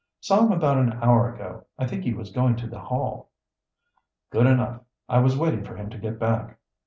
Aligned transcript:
"Saw 0.19 0.43
him 0.43 0.51
about 0.51 0.79
an 0.79 0.93
hour 0.93 1.31
ago. 1.31 1.67
I 1.77 1.85
think 1.85 2.03
he 2.03 2.11
was 2.11 2.31
going 2.31 2.55
to 2.55 2.65
the 2.67 2.79
Hall." 2.79 3.29
"Good 4.31 4.47
enough! 4.47 4.81
I 5.07 5.19
was 5.19 5.37
waiting 5.37 5.63
for 5.63 5.75
him 5.75 5.91
to 5.91 5.97
get 5.99 6.17
back." 6.17 6.57